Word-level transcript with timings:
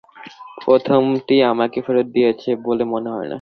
প্রথমটি 0.63 1.35
আমাকে 1.51 1.77
ফেরত 1.85 2.07
দিয়েছে 2.15 2.49
বলে 2.65 2.83
মনে 2.93 3.09
হয় 3.09 3.19
না। 3.19 3.29